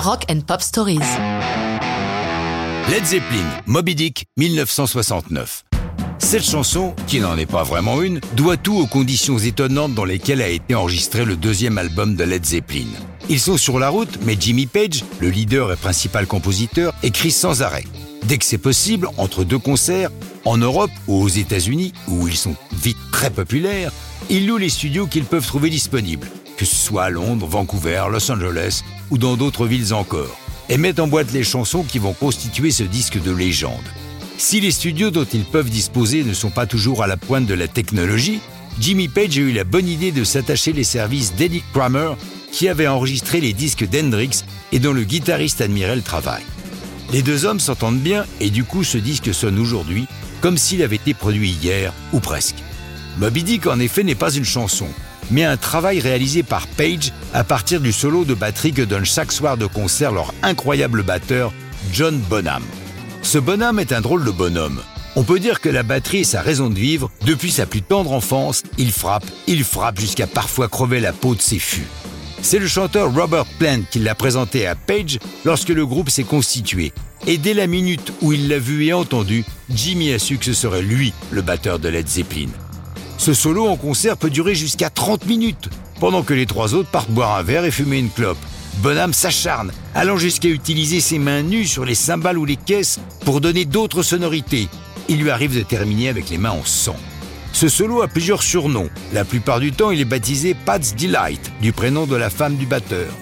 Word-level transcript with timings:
Rock 0.00 0.24
and 0.30 0.40
Pop 0.46 0.62
Stories. 0.62 0.98
Led 2.88 3.04
Zeppelin, 3.04 3.44
Moby 3.66 3.94
Dick, 3.94 4.24
1969. 4.38 5.64
Cette 6.18 6.42
chanson, 6.42 6.94
qui 7.06 7.20
n'en 7.20 7.36
est 7.36 7.44
pas 7.44 7.64
vraiment 7.64 8.00
une, 8.00 8.18
doit 8.34 8.56
tout 8.56 8.78
aux 8.78 8.86
conditions 8.86 9.36
étonnantes 9.36 9.92
dans 9.92 10.06
lesquelles 10.06 10.40
a 10.40 10.48
été 10.48 10.74
enregistré 10.74 11.26
le 11.26 11.36
deuxième 11.36 11.76
album 11.76 12.16
de 12.16 12.24
Led 12.24 12.46
Zeppelin. 12.46 12.86
Ils 13.28 13.40
sont 13.40 13.58
sur 13.58 13.78
la 13.78 13.90
route, 13.90 14.18
mais 14.22 14.38
Jimmy 14.40 14.64
Page, 14.64 15.04
le 15.20 15.28
leader 15.28 15.70
et 15.70 15.76
principal 15.76 16.26
compositeur, 16.26 16.94
écrit 17.02 17.30
sans 17.30 17.60
arrêt. 17.60 17.84
Dès 18.22 18.38
que 18.38 18.46
c'est 18.46 18.56
possible, 18.56 19.06
entre 19.18 19.44
deux 19.44 19.58
concerts, 19.58 20.10
en 20.46 20.56
Europe 20.56 20.90
ou 21.08 21.22
aux 21.22 21.28
États-Unis, 21.28 21.92
où 22.08 22.26
ils 22.26 22.38
sont 22.38 22.56
vite 22.72 22.96
très 23.12 23.28
populaires, 23.28 23.92
ils 24.30 24.46
louent 24.46 24.56
les 24.56 24.70
studios 24.70 25.06
qu'ils 25.06 25.24
peuvent 25.24 25.46
trouver 25.46 25.68
disponibles, 25.68 26.28
que 26.60 26.66
ce 26.66 26.76
soit 26.76 27.04
à 27.04 27.08
Londres, 27.08 27.46
Vancouver, 27.46 28.04
Los 28.12 28.30
Angeles 28.30 28.82
ou 29.10 29.16
dans 29.16 29.38
d'autres 29.38 29.66
villes 29.66 29.94
encore, 29.94 30.38
et 30.68 30.76
mettent 30.76 31.00
en 31.00 31.08
boîte 31.08 31.32
les 31.32 31.42
chansons 31.42 31.84
qui 31.84 31.98
vont 31.98 32.12
constituer 32.12 32.70
ce 32.70 32.82
disque 32.82 33.18
de 33.18 33.30
légende. 33.30 33.88
Si 34.36 34.60
les 34.60 34.70
studios 34.70 35.10
dont 35.10 35.24
ils 35.24 35.46
peuvent 35.46 35.70
disposer 35.70 36.22
ne 36.22 36.34
sont 36.34 36.50
pas 36.50 36.66
toujours 36.66 37.02
à 37.02 37.06
la 37.06 37.16
pointe 37.16 37.46
de 37.46 37.54
la 37.54 37.66
technologie, 37.66 38.40
Jimmy 38.78 39.08
Page 39.08 39.38
a 39.38 39.40
eu 39.40 39.52
la 39.52 39.64
bonne 39.64 39.88
idée 39.88 40.12
de 40.12 40.22
s'attacher 40.22 40.74
les 40.74 40.84
services 40.84 41.34
d'Eddie 41.34 41.64
Kramer, 41.72 42.12
qui 42.52 42.68
avait 42.68 42.88
enregistré 42.88 43.40
les 43.40 43.54
disques 43.54 43.88
d'Hendrix 43.88 44.44
et 44.70 44.80
dont 44.80 44.92
le 44.92 45.04
guitariste 45.04 45.62
admirait 45.62 45.96
le 45.96 46.02
travail. 46.02 46.42
Les 47.10 47.22
deux 47.22 47.46
hommes 47.46 47.58
s'entendent 47.58 48.00
bien 48.00 48.26
et 48.38 48.50
du 48.50 48.64
coup 48.64 48.84
ce 48.84 48.98
disque 48.98 49.32
sonne 49.32 49.58
aujourd'hui 49.58 50.06
comme 50.42 50.58
s'il 50.58 50.82
avait 50.82 50.96
été 50.96 51.14
produit 51.14 51.52
hier 51.52 51.94
ou 52.12 52.20
presque. 52.20 52.56
Moby 53.18 53.44
Dick 53.44 53.66
en 53.66 53.80
effet 53.80 54.02
n'est 54.02 54.14
pas 54.14 54.34
une 54.34 54.44
chanson, 54.44 54.88
mais 55.30 55.44
un 55.44 55.56
travail 55.56 56.00
réalisé 56.00 56.42
par 56.42 56.66
Page 56.66 57.12
à 57.34 57.44
partir 57.44 57.80
du 57.80 57.92
solo 57.92 58.24
de 58.24 58.34
batterie 58.34 58.72
que 58.72 58.82
donne 58.82 59.04
chaque 59.04 59.32
soir 59.32 59.56
de 59.56 59.66
concert 59.66 60.12
leur 60.12 60.32
incroyable 60.42 61.02
batteur 61.02 61.52
John 61.92 62.18
Bonham. 62.18 62.62
Ce 63.22 63.38
bonhomme 63.38 63.78
est 63.78 63.92
un 63.92 64.00
drôle 64.00 64.24
de 64.24 64.30
bonhomme. 64.30 64.80
On 65.16 65.24
peut 65.24 65.40
dire 65.40 65.60
que 65.60 65.68
la 65.68 65.82
batterie 65.82 66.20
est 66.20 66.24
sa 66.24 66.40
raison 66.40 66.70
de 66.70 66.78
vivre. 66.78 67.10
Depuis 67.26 67.50
sa 67.50 67.66
plus 67.66 67.82
tendre 67.82 68.12
enfance, 68.12 68.62
il 68.78 68.92
frappe, 68.92 69.26
il 69.46 69.64
frappe 69.64 69.98
jusqu'à 69.98 70.26
parfois 70.26 70.68
crever 70.68 71.00
la 71.00 71.12
peau 71.12 71.34
de 71.34 71.40
ses 71.40 71.58
fûts. 71.58 71.86
C'est 72.42 72.58
le 72.58 72.66
chanteur 72.66 73.12
Robert 73.12 73.44
Plant 73.58 73.82
qui 73.90 73.98
l'a 73.98 74.14
présenté 74.14 74.66
à 74.66 74.74
Page 74.74 75.18
lorsque 75.44 75.68
le 75.68 75.84
groupe 75.84 76.10
s'est 76.10 76.24
constitué. 76.24 76.92
Et 77.26 77.36
dès 77.36 77.54
la 77.54 77.66
minute 77.66 78.12
où 78.22 78.32
il 78.32 78.48
l'a 78.48 78.58
vu 78.58 78.86
et 78.86 78.92
entendu, 78.92 79.44
Jimmy 79.68 80.12
a 80.12 80.18
su 80.18 80.38
que 80.38 80.44
ce 80.46 80.54
serait 80.54 80.82
lui 80.82 81.12
le 81.30 81.42
batteur 81.42 81.78
de 81.78 81.88
Led 81.88 82.08
Zeppelin. 82.08 82.48
Ce 83.20 83.34
solo 83.34 83.66
en 83.66 83.76
concert 83.76 84.16
peut 84.16 84.30
durer 84.30 84.54
jusqu'à 84.54 84.88
30 84.88 85.26
minutes, 85.26 85.68
pendant 86.00 86.22
que 86.22 86.32
les 86.32 86.46
trois 86.46 86.72
autres 86.72 86.88
partent 86.88 87.10
boire 87.10 87.36
un 87.36 87.42
verre 87.42 87.66
et 87.66 87.70
fumer 87.70 87.98
une 87.98 88.08
clope. 88.08 88.38
Bonham 88.78 89.12
s'acharne, 89.12 89.72
allant 89.94 90.16
jusqu'à 90.16 90.48
utiliser 90.48 91.00
ses 91.00 91.18
mains 91.18 91.42
nues 91.42 91.66
sur 91.66 91.84
les 91.84 91.94
cymbales 91.94 92.38
ou 92.38 92.46
les 92.46 92.56
caisses 92.56 92.98
pour 93.26 93.42
donner 93.42 93.66
d'autres 93.66 94.02
sonorités. 94.02 94.68
Il 95.10 95.20
lui 95.20 95.28
arrive 95.28 95.54
de 95.54 95.62
terminer 95.62 96.08
avec 96.08 96.30
les 96.30 96.38
mains 96.38 96.52
en 96.52 96.64
sang. 96.64 96.96
Ce 97.52 97.68
solo 97.68 98.00
a 98.00 98.08
plusieurs 98.08 98.42
surnoms. 98.42 98.88
La 99.12 99.26
plupart 99.26 99.60
du 99.60 99.72
temps, 99.72 99.90
il 99.90 100.00
est 100.00 100.06
baptisé 100.06 100.54
Pat's 100.54 100.94
Delight, 100.94 101.52
du 101.60 101.72
prénom 101.72 102.06
de 102.06 102.16
la 102.16 102.30
femme 102.30 102.56
du 102.56 102.64
batteur. 102.64 103.12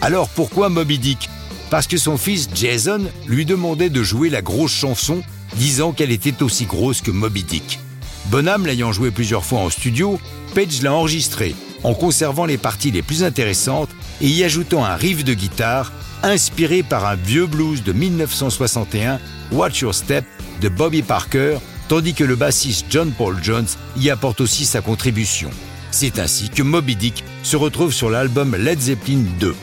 Alors 0.00 0.28
pourquoi 0.28 0.68
Moby 0.68 1.00
Dick? 1.00 1.28
Parce 1.70 1.88
que 1.88 1.96
son 1.96 2.16
fils 2.18 2.48
Jason 2.54 3.00
lui 3.26 3.46
demandait 3.46 3.90
de 3.90 4.04
jouer 4.04 4.30
la 4.30 4.42
grosse 4.42 4.74
chanson, 4.74 5.22
disant 5.56 5.90
qu'elle 5.90 6.12
était 6.12 6.40
aussi 6.44 6.66
grosse 6.66 7.00
que 7.00 7.10
Moby 7.10 7.42
Dick. 7.42 7.80
Bonham 8.26 8.66
l'ayant 8.66 8.92
joué 8.92 9.10
plusieurs 9.10 9.44
fois 9.44 9.60
en 9.60 9.70
studio, 9.70 10.20
Page 10.54 10.82
l'a 10.82 10.92
enregistré, 10.92 11.54
en 11.82 11.94
conservant 11.94 12.44
les 12.44 12.58
parties 12.58 12.90
les 12.90 13.02
plus 13.02 13.24
intéressantes 13.24 13.90
et 14.20 14.28
y 14.28 14.44
ajoutant 14.44 14.84
un 14.84 14.94
riff 14.94 15.24
de 15.24 15.34
guitare 15.34 15.92
inspiré 16.22 16.82
par 16.82 17.06
un 17.06 17.14
vieux 17.14 17.46
blues 17.46 17.82
de 17.82 17.92
1961, 17.92 19.20
Watch 19.52 19.80
Your 19.80 19.94
Step, 19.94 20.24
de 20.60 20.68
Bobby 20.68 21.02
Parker, 21.02 21.58
tandis 21.88 22.14
que 22.14 22.24
le 22.24 22.36
bassiste 22.36 22.86
John 22.90 23.10
Paul 23.12 23.38
Jones 23.42 23.66
y 23.96 24.10
apporte 24.10 24.40
aussi 24.40 24.64
sa 24.64 24.80
contribution. 24.80 25.50
C'est 25.90 26.18
ainsi 26.18 26.50
que 26.50 26.62
Moby 26.62 26.94
Dick 26.94 27.24
se 27.42 27.56
retrouve 27.56 27.92
sur 27.92 28.10
l'album 28.10 28.54
Led 28.54 28.78
Zeppelin 28.78 29.24
2. 29.40 29.54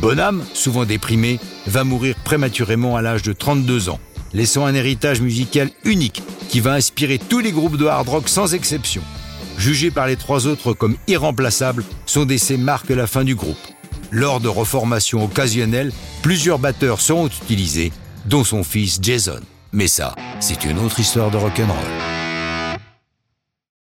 Bonham, 0.00 0.44
souvent 0.52 0.84
déprimé, 0.84 1.38
va 1.66 1.84
mourir 1.84 2.16
prématurément 2.24 2.96
à 2.96 3.02
l'âge 3.02 3.22
de 3.22 3.32
32 3.32 3.88
ans, 3.88 4.00
laissant 4.34 4.66
un 4.66 4.74
héritage 4.74 5.20
musical 5.20 5.70
unique 5.84 6.22
qui 6.50 6.60
va 6.60 6.72
inspirer 6.72 7.18
tous 7.18 7.38
les 7.38 7.52
groupes 7.52 7.76
de 7.76 7.86
hard 7.86 8.08
rock 8.08 8.28
sans 8.28 8.54
exception. 8.54 9.02
Jugé 9.56 9.90
par 9.90 10.06
les 10.06 10.16
trois 10.16 10.46
autres 10.46 10.72
comme 10.72 10.96
irremplaçable, 11.06 11.84
son 12.06 12.24
décès 12.24 12.56
marque 12.56 12.90
la 12.90 13.06
fin 13.06 13.24
du 13.24 13.36
groupe. 13.36 13.56
Lors 14.10 14.40
de 14.40 14.48
reformations 14.48 15.24
occasionnelles, 15.24 15.92
plusieurs 16.22 16.58
batteurs 16.58 17.00
seront 17.00 17.28
utilisés, 17.28 17.92
dont 18.26 18.42
son 18.42 18.64
fils 18.64 18.98
Jason. 19.00 19.40
Mais 19.72 19.86
ça, 19.86 20.16
c'est 20.40 20.64
une 20.64 20.78
autre 20.80 20.98
histoire 20.98 21.30
de 21.30 21.36
rock'n'roll. 21.36 22.09